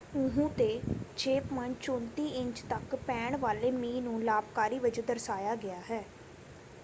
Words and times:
ਉਅਹੁ 0.11 0.47
'ਤੇ 0.51 0.67
6.34 1.15 2.25
ਇੰਚ 2.35 2.61
ਤੱਕ 2.69 2.95
ਪੈਣ 3.03 3.37
ਵਾਲੇ 3.39 3.71
ਮੀਂਹ 3.73 4.01
ਨੂੰ 4.01 4.21
ਲਾਭਕਾਰੀ 4.23 4.79
ਵਜੋਂ 4.79 5.03
ਦਰਸਾਇਆ 5.07 5.55
ਗਿਆ 5.57 5.79
ਹੈ। 5.89 6.03